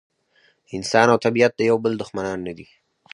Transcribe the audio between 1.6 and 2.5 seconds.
یو بل دښمنان